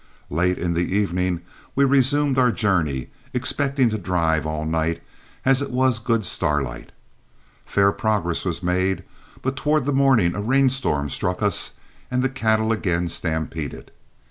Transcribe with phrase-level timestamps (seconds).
[0.31, 1.41] Late in the evening
[1.75, 4.99] we resumed our journey, expecting to drive all night,
[5.45, 6.91] as it was good starlight.
[7.67, 9.03] Fair progress was made,
[9.43, 11.73] but towards morning a rainstorm struck us,
[12.09, 13.91] and the cattle again stampeded.